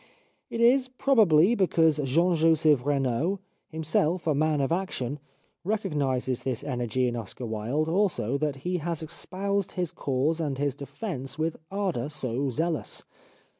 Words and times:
It 0.49 0.61
is, 0.61 0.87
probably, 0.87 1.53
because 1.53 1.99
Jean 2.03 2.33
Joseph 2.33 2.87
Renaud, 2.87 3.37
himself 3.67 4.25
a 4.25 4.33
man 4.33 4.59
of 4.59 4.71
action, 4.71 5.19
recognises 5.63 6.41
this 6.41 6.63
energy 6.63 7.07
in 7.07 7.15
Oscar 7.15 7.45
Wilde 7.45 7.87
also 7.87 8.35
that 8.39 8.55
he 8.65 8.77
has 8.77 9.03
espoused 9.03 9.73
his 9.73 9.91
cause 9.91 10.41
and 10.41 10.57
his 10.57 10.73
defence 10.73 11.37
with 11.37 11.55
ardour 11.69 12.09
so 12.09 12.49
zealous. 12.49 13.03